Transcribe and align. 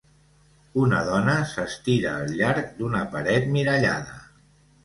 Una 0.83 1.01
dona 1.09 1.35
s'estira 1.51 2.15
al 2.21 2.33
llarg 2.39 2.73
d'una 2.81 3.05
paret 3.15 3.49
mirallada. 3.59 4.19